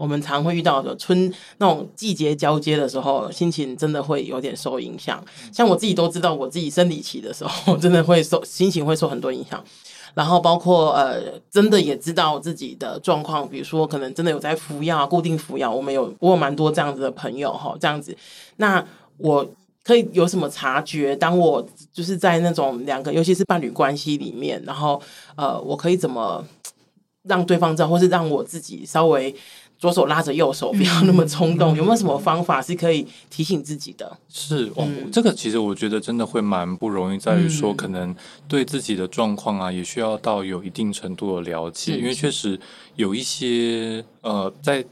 [0.00, 5.22] 我们常会遇到的春那种季节交接的时候，心情真的会有点受影响。
[5.52, 9.62] 像我自己都知道，我自己生理期的时候， 真的会受心情会受很多影响。
[10.14, 15.70] 然后包括呃，真的也知道自己的状况，比如说可能真的有在服药，固定服药。
[15.70, 18.16] 我们有我有蛮多这样子的朋友哈，这样子。
[18.56, 18.82] 那
[19.18, 19.46] 我
[19.84, 21.14] 可以有什么察觉？
[21.14, 25.00] 当我就是在那种两个，尤其是伴侣关系里面，然后
[25.36, 26.44] 呃，我可以怎么
[27.24, 29.34] 让对方知道，或是让我自己稍微。
[29.80, 31.74] 左手拉着右手，不要那么冲动。
[31.74, 34.18] 嗯、有没有什么方法是可以提醒自己的？
[34.28, 38.14] 是哦，嗯、这个其实我觉得真的会蛮不容易，在于说可能
[38.46, 41.94] 对自己的状况啊，也需要到有一定程度的了解。
[41.94, 42.60] 嗯、因为确实
[42.94, 44.84] 有一些呃，在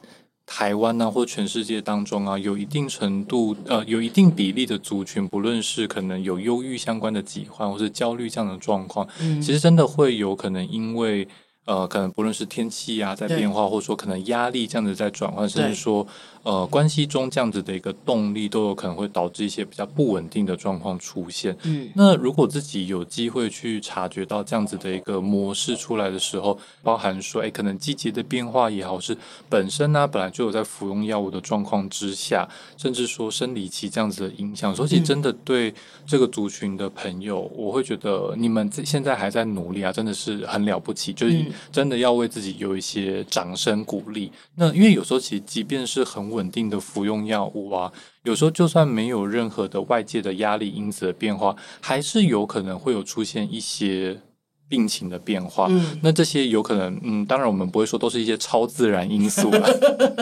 [0.47, 11.29] 台湾呢、啊，或全世界当中啊，有一定程度呃，有一定比例的族群，不论是可能有忧郁相关的疾患，或是焦虑这样的状况，嗯、其实真的会有可能因为。
[11.69, 16.07] 呃，可能不论是天气啊在变化，或者说可能压力这样子在转换，甚至说。
[16.43, 21.57] 呃，关系中这样子的一个动力都有可能会导致一些比较不稳定的状况出现。
[21.65, 29.17] 嗯，那如果自己有机会去察觉到这样子的一个模式出来的时候，包含说，哎，可能季节的变化也好，是
[29.49, 35.75] 本身呢、啊、本来就有在服用药物的状况之下，甚至说生理期这样子的影响，所以真的对
[36.07, 44.31] 这个族群的朋友，我会觉得你们现在还在努力啊，真的是很了不起，就是真的要为自己有一些掌声鼓励。
[44.55, 47.93] 那因为有时候其实即便是很稳定的服用药物啊，
[48.25, 54.21] 有时候就算没有任何的外界的压力因子的变化，还是有可能会有出现一些
[54.69, 55.67] 病情的变化。
[55.71, 59.67] 嗯，那这些有可能，嗯，当然我们不会说都是一些超自然因素了，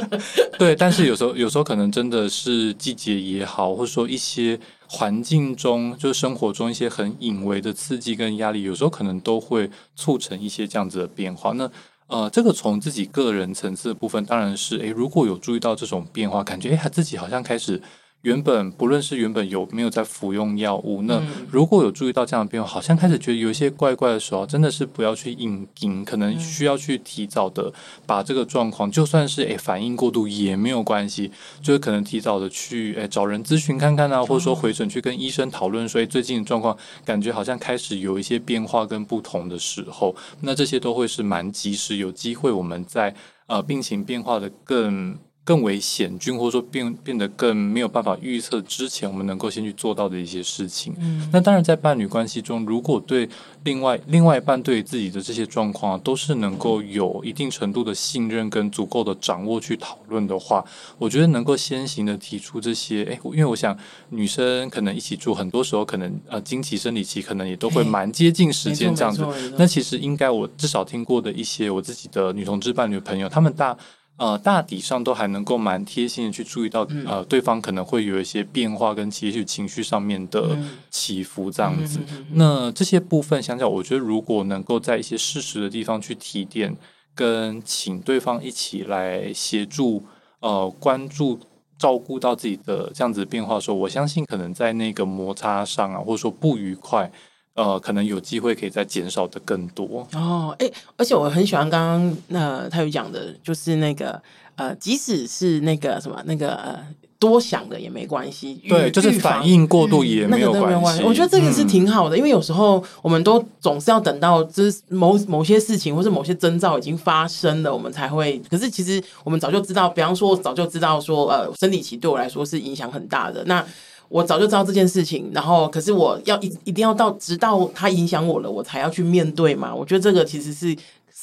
[0.58, 0.74] 对。
[0.76, 11.52] 但是有时候，有时候可能真的是季节也好，或者说一些环境中，就是生活中一些很隐微的刺激跟压力，有时候可能都会促成一些这样子的变化。
[11.54, 11.68] 那
[12.08, 17.82] 呃，这个从自己个人层次的部分，当然是，诶，如果有注意到这种变化，感觉诶，他自己好像开始。
[18.26, 27.72] 原本不论是原本有没有在服用药物，那如果有注意到这样的变化，好像开始觉得有一些怪怪的时候，真的是不要去硬盯，可能需要去提早的
[28.04, 31.30] 把这个状况，就算是诶反应过度也没有关系，
[31.62, 43.14] 就是可能提早的去诶找人咨询看看啊，或者说回诊去跟医生讨论，所以最近的状况感觉好像开始有一些变化跟不同的时候，那这些都会是蛮及时，有机会我们在
[43.46, 45.16] 呃病情变化的更。
[45.46, 50.92] 更为险峻，或者说变变得更没有办法预测之前，我们能够先去做到的一些事情。
[50.98, 53.28] 嗯，那当然，在伴侣关系中，如果对
[53.62, 60.64] 另外另外一半对自己的这些状况都是能够有一定程度的信任跟足够的掌握去讨论的话，
[60.98, 63.78] 我觉得能够先行的提出这些，诶，因为我想
[64.08, 69.24] 女生可能一起住，很多时候可能呃经期、生理期可能也都会蛮接近时间这样子。
[69.56, 73.76] 那其实应该我至少听过的一些我自己的女同志伴侣朋友，他们大。
[74.18, 80.56] 呃，大体上都还能够蛮贴心的去注意到，嗯、呃，对方可能会有一些变化跟情绪情绪上面的
[80.90, 82.00] 起伏这样子。
[82.10, 86.74] 嗯、那这些部分想想，我觉得如果能够在一些适时的地方去提点，
[87.14, 90.02] 跟请对方一起来协助，
[90.40, 91.38] 呃，关注
[91.78, 97.10] 照顾到自己的这样子变化的时候，我相信可能在那个摩擦上啊，或者说不愉快。
[97.56, 100.54] 呃，可能有机会可以再减少的更多哦。
[100.58, 104.22] 哎，而且我很喜欢刚刚那他有讲的，就是那个
[104.56, 106.78] 呃，即使是那个什么那个呃，
[107.18, 111.02] 多想的也没关系，对，就是反应过度也没有关系。
[111.02, 118.38] 我觉得这个是挺好的，嗯、因为有时候我们都总是要等到就是某某些事情或是某些征兆已经发生了，我们才会。
[118.50, 123.42] 可是其实我们早就知道，比方说我早就知道说，呃，生理期对我来说是影响很大的。
[123.46, 123.64] 那
[124.08, 129.74] 我早就知道这件事情，然后可是我要一一定要到直到它影响我了，我才要去面对嘛。
[129.74, 130.76] 我觉得这个其实是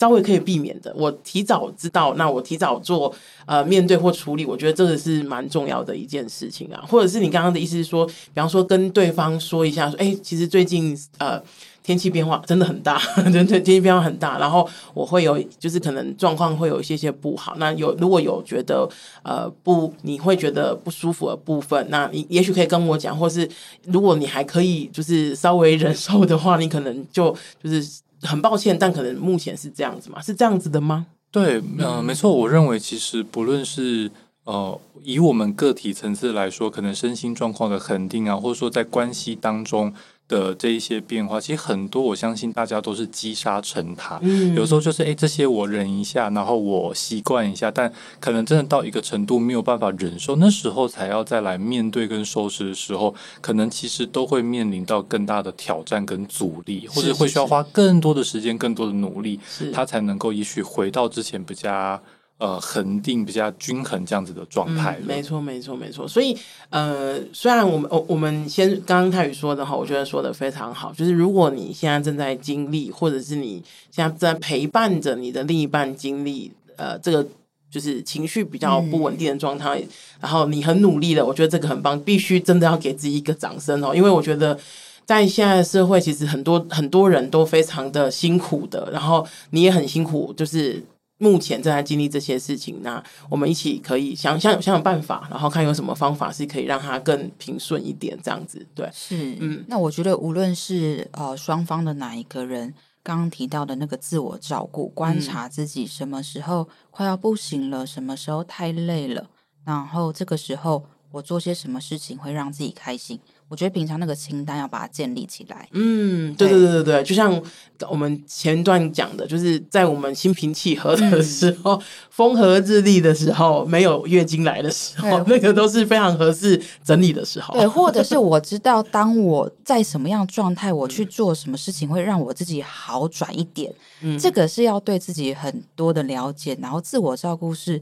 [0.03, 0.93] 稍微可以避免的。
[0.97, 6.83] 我提早知道，那我提早做呃面对或处理，我觉得这个是蛮重要的一件事情啊。
[6.85, 11.41] 或者是你刚刚的意思是说，比方说跟对方说一下，说哎，其实最近呃。
[11.85, 12.97] 天气变化真的很大，
[13.29, 17.55] 对对，天气变化很大，然后我会有，就是可能状况会有一些些不好。
[17.57, 18.87] 那有如果有觉得
[19.21, 23.45] 呃不，你会觉得不舒服的部分，那你也许可以跟我讲，或是
[23.83, 27.85] 如果你还可以就是稍微忍受的话，你可能就就是
[28.23, 31.05] 很抱歉，但可能目前是这样子嘛，是这样子的吗？
[31.31, 34.09] 对，嗯、没错，我认为其实不论是
[34.45, 39.93] 呃以我们个体层次来说，可能身心状况的肯定啊，或者说在关系当中。
[40.27, 44.19] 的这一些变化，其实很多，我相信大家都是积沙成塔。
[44.23, 62.01] 嗯，有时候就是哎，这些我忍一下，然后我习惯一下，但可能真的到一个程度没有办法忍受，那时候才要再来面对跟收拾的时候，可能其实都会面临到更大的挑战跟阻力，或者会需要花更多的时间、更多的努力，是他才能够也许回到之前比较。
[62.43, 64.97] 呃，恒定比较均衡这样子的状态。
[64.99, 66.05] 嗯，没错，没错，没错。
[66.05, 66.37] 所以，
[66.69, 70.91] 呃，虽然我们，我我们先刚刚泰宇说的哈，我觉得说的非常好。
[70.91, 77.25] 就是如果你现在正在经历，或者是你现在在陪伴着你的另一半经历，呃，这个
[77.71, 79.87] 就是情绪比较不稳定的状态，嗯，
[80.19, 83.95] 然后你很努力的，我觉得这个很棒，必须真的要给自己一个掌声哦。
[83.95, 84.59] 因为我觉得
[85.05, 90.83] 在现在的社会，其实很多很多人都非常的辛苦的，然后你也很辛苦，就是。
[91.23, 98.89] 目前正在经历这些事情，那我们一起可以想想想想办法，然后看有什么方法是可以让它更平顺一点，这样子对。
[98.91, 109.25] 是，嗯，那我觉得无论是呃双方的哪一个人，刚刚提到的那个自我照顾，观察自己什么时候快要不行了，什么时候太累了，
[109.63, 113.17] 然后这个时候我做些什么事情会让自己开心。
[113.53, 115.69] 我觉得平常那个清单要把它建立起来。
[115.73, 117.39] 嗯，对对对对对，就像
[117.87, 127.53] 我们前段讲的，就是在我们心平气和的时候，嗯、风和日丽的时候，没有月经来的时候， 那个都是非常合适整理的时候。
[127.53, 133.71] 对，或者是我知道，当我在什么样状态，我去做什么事情会让我自己好转一点。
[134.01, 137.79] 嗯，这个是要对自己很多的了解，然后自我照顾是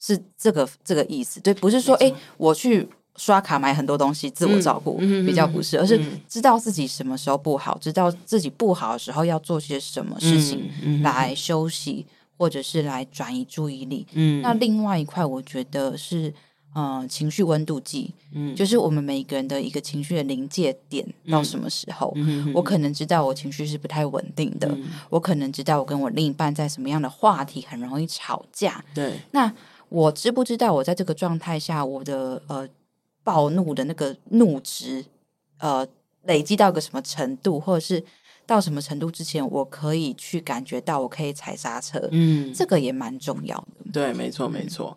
[0.00, 1.38] 是这个这个意思。
[1.40, 2.88] 对，不是说哎错，我去。
[3.20, 12.06] 刷卡买很多东西，自我照顾、嗯、比较不是，嗯、而是知道自己什么时候不好，嗯、知道自己不好的时候要做些什么事情来休息，
[12.38, 14.06] 或者是来转移注意力。
[14.14, 16.32] 嗯，那另外一块，我觉得是
[16.74, 29.52] 呃情绪温度计，嗯，就是我们每一个人的一个情绪的临界点到什么时候，嗯、我可能知道我情绪是不太稳定的，嗯、我可能知道我跟我另一半在什么样的话题很容易吵架，对，那
[29.90, 32.66] 我知不知道我在这个状态下，我的呃
[33.22, 35.04] 暴怒的那个怒值，
[35.58, 35.86] 呃
[36.24, 38.04] 累积到个什么程度，或者是。
[38.46, 42.08] 到什么程度之前，我可以去感觉到，我可以踩刹车。
[42.10, 43.92] 嗯，这个也蛮重要的。
[43.92, 44.96] 对，没错，没错。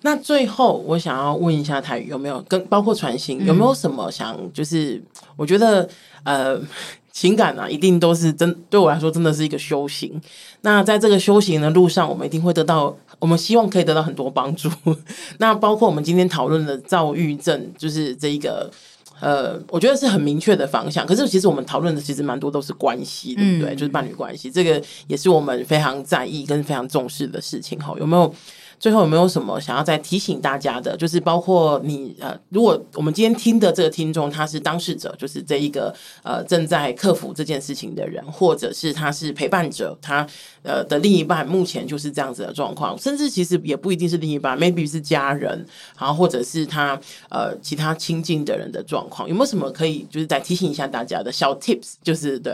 [0.00, 4.50] 那最后，我想要问一下台语，有没有跟包括传心，有没有什么想？
[4.50, 5.02] 就是
[5.36, 5.86] 我觉得，
[6.24, 6.58] 呃，
[7.12, 10.18] 情感啊，一定都是真，对我来说，真的是一个修行。
[10.62, 14.70] 那在这个修行的路上，我们一定会得到，我们希望可以得到很多帮助。
[15.38, 18.70] 那包括我们今天讨论的躁郁症，就是这一个。
[19.18, 21.06] 呃，我觉得是很明确的方向。
[21.06, 23.74] 可是其实我们讨论的其实蛮多都是关系，对不对？
[23.74, 27.78] 嗯、就是伴侣关系，这个也是我们非常在意跟非常重视的事情。
[27.78, 28.34] 哈，有没有？
[28.78, 30.96] 最后有没有什么想要再提醒大家的？
[30.96, 40.26] 就是包括你呃，如果我们今天听的这个听众他是当事者，就是这一个呃正在克服这件事情的人，或者是他是陪伴者，他
[40.62, 45.66] 呃的另一半目前就是这样子的状况，甚至其实也不一定是另一半，maybe 是家人，
[45.98, 47.00] 然后或者是他
[47.30, 51.94] 呃其他亲近的人的状况，有没有什么可以就是再提醒一下大家的小 tips？
[52.02, 52.52] 就是对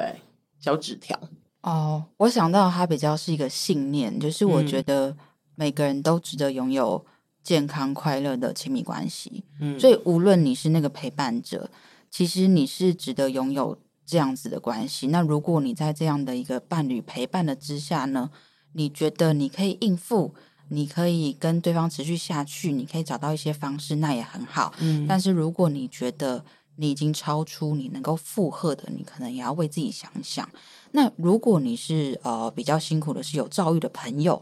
[0.60, 1.18] 小纸条
[1.62, 5.16] 哦，我想到它比较是一个信念，就是我觉得、嗯。
[5.54, 7.04] 每个人都值得拥有
[7.42, 11.68] 健康快乐的亲密关系，嗯，所以无论你是那个陪伴者，
[12.10, 13.76] 其实你是值得拥有
[14.06, 15.08] 这样子的关系。
[15.08, 18.30] 那如果你在这样的一个伴侣陪伴的之下呢，
[18.72, 20.34] 你觉得你可以应付，
[20.68, 24.72] 你可以跟对方持续下去，你可以找到一些方式，那也很好。
[24.78, 26.44] 嗯，但是如果你觉得
[26.76, 30.48] 你已经超出你能够负荷的，你可能也要为自己想想。
[30.92, 34.40] 那如果你是呃比较辛苦的，是有躁郁的朋友。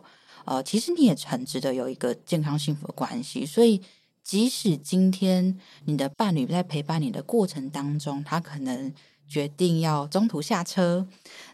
[0.51, 3.81] 呃，其实你也很值得有一个健康幸福的关系，所以
[4.25, 8.93] 即使今天你的伴侣在陪伴你的过程当中，他可能
[9.29, 11.07] 决定要中途下车，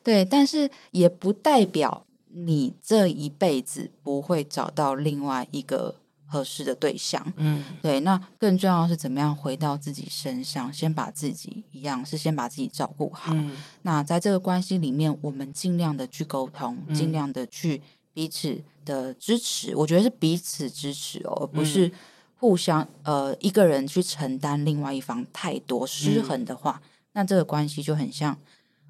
[0.03, 8.01] 对，但是也不代表你这一辈子不会找到另外一个合适的对象，嗯，对。
[8.01, 13.35] 那更重要是怎么样回到自己身上，先把自己一样是先把自己照顾好。
[13.35, 17.83] 嗯，那在这个关系里面，我们尽量的去沟通，尽量的去。
[18.17, 21.93] 彼此的支持，我觉得是彼此支持哦，而不是
[22.37, 28.35] 互相、嗯、呃一个人去承担另外一方太多失衡的话，嗯、那这个关系就很像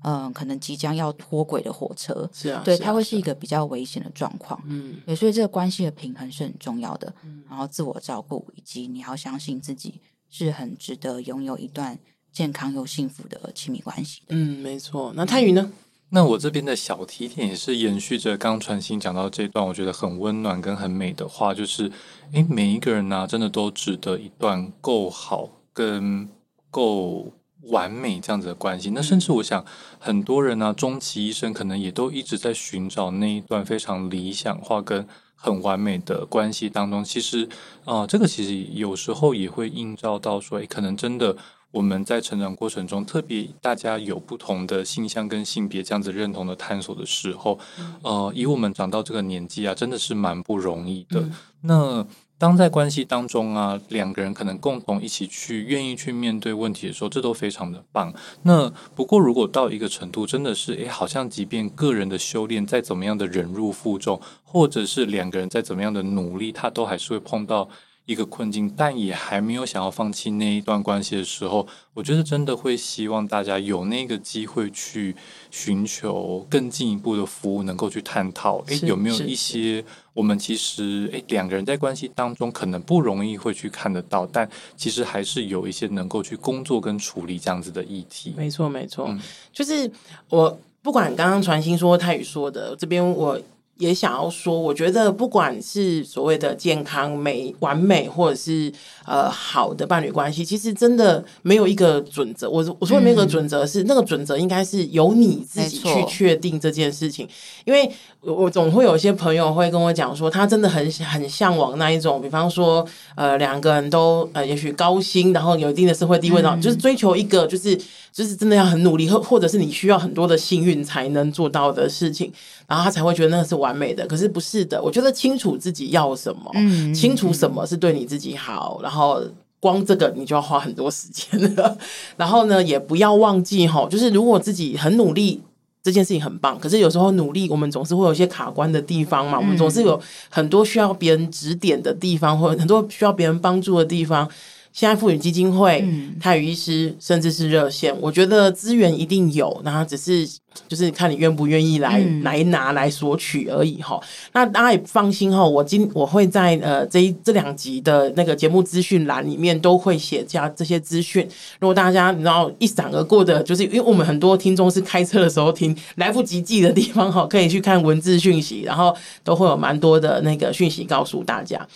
[0.05, 10.01] 嗯、呃，可能即将要脱轨的火车，是啊，对，啊、它会是一个比较危险的状况，嗯，所以这个关系的平衡是很重要的，嗯、然后自我照顾以及你要相信自己
[10.31, 11.99] 是很值得拥有一段
[12.31, 15.13] 健康又幸福的亲密关系的，嗯，没错。
[15.17, 15.73] 那泰宇呢？
[16.11, 21.91] 那我这边的小提点也是延续着刚传心讲到这段，我觉得很温暖跟很美的话，就是，
[22.33, 26.29] 诶，每一个人呢、啊，真的都值得一段够好跟
[26.71, 27.33] 够
[27.63, 28.91] 完美这样子的关系。
[28.91, 29.65] 那甚至我想，
[29.99, 35.05] 很多人呢、啊，终其一生可能也都一直在寻找那一段非常理想化跟
[35.35, 37.03] 很完美的关系当中。
[37.03, 37.49] 其实，
[37.85, 41.37] 啊、呃，这个其实有时候也会映照到说，诶，可能真的。
[41.73, 47.59] 我们在成长过程中，特别大家有不同的性向跟性别这样子认同的探索的时候，
[48.03, 51.21] 呃，以我们长到这个年纪啊，真的是蛮不容易的。
[51.21, 52.07] 嗯、那
[52.39, 58.11] 当在关系当中啊，两个人可能共同一起去愿意去面对问题的时候，这都非常的棒。
[58.43, 67.69] 那不过如果到一个程度，真的是诶，好像即便个人的修炼再怎么样的忍辱负重，或者是两个人再怎么样的努力，他都还是会碰到。
[68.07, 75.15] 一个困境，但也还没有想要放弃那一段关系的时候，我觉得真的会希望大家有那个机会去
[75.51, 79.85] 寻求更进一步的服务，能够去探讨，诶，有没有一些
[80.15, 88.33] 我们其实诶两个人在关系当中可能不容易会去看得到，但其实还是有一些能够去工作跟处理这样子的议题。
[88.37, 89.21] 没错，没错，嗯，
[89.53, 89.91] 就是
[90.29, 93.37] 我不管刚刚传心说泰语说的这边我。
[93.79, 98.73] 也想要说，我觉得不管是所谓的健康、美、完美，或者是
[99.05, 102.49] 呃好的伴侣关系，其实真的没有一个准则。
[102.49, 107.29] 我我说的那个准则是，嗯、那个准则应该是由你自己去确定这件事情。
[107.65, 107.91] 因为
[108.23, 117.79] 我总会有一些朋友会跟我讲说，他真的很很向往那一种，比方说呃两个人都呃也许高薪，然后有一定的社会地位，然后、嗯、就是追求一个就是
[118.17, 122.33] 就是真的要很努力，或或者是你需要很多的幸运才能做到的事情。
[122.67, 124.83] 然后他才会觉得那个是完美的，可是不是的。
[124.83, 129.23] 我觉得清楚自己要什么，嗯、清楚什么是对你自己好，然后
[129.61, 131.77] 光这个你就要花很多时间了。
[132.17, 135.43] 然后呢，也不要忘记哈，就是如果自己很努力。
[135.83, 144.29] 这件事情很棒，可是有时候努力，我们总是会有一些卡关的地方嘛，我们总是有很多需要别人指点的地方，或者很多需要别人帮助的地方。
[144.77, 145.83] 现在妇女基金会、
[146.21, 150.29] 泰语医师，甚至是热线，我觉得资源一定有，然后只是
[150.69, 153.99] 就是看你愿不愿意来来拿来索取而已哈。
[154.35, 161.27] 那大家也放心哈，我今我会在呃这一这两集的那个节目资讯栏里面都会写下这些资讯。
[161.59, 171.67] 如果大家你知道一闪而过的，就是因为我们很多听众是开车的时候听，来不及记的地方哈，可以去看文字讯息，然后都会有蛮多的那个讯息告诉大家。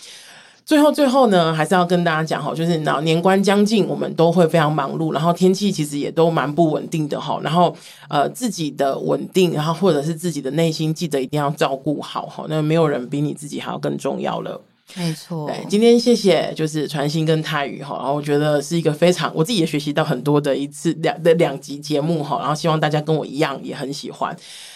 [0.63, 7.75] 最后，最后呢，还是要跟大家讲哈，就是老年关将近，我们都会非常忙碌，然后天气其实也都蛮不稳定的哈，然后
[8.07, 14.61] 呃自己的稳定，然后或者是自己的内心，记得一定要照顾好哈，那没有人比你自己还要更重要了。
[14.95, 24.35] 没错，对，今天谢谢就是传心跟泰语哈，然后我觉得是一个非常，我自己也学习到很多的一次两的两集节目哈，然后希望大家跟我一样也很喜欢。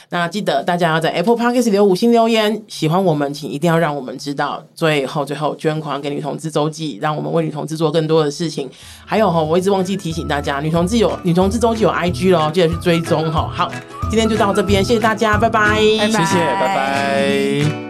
[0.09, 4.63] 那记得大家要在 Apple Podcast 留五星留言，喜欢我们，请一定要让我们知道。
[4.73, 8.69] 最后，最后捐款给女同志周记，让我们为女同志做更多的事情。
[9.05, 13.49] 还有哈，我一直忘记提醒大家，女同志有女同志周记有 IG 咯，记得去追踪哈。
[13.53, 13.71] 好，
[14.09, 17.84] 今天就到这边，谢谢大家，拜拜，谢谢，拜拜。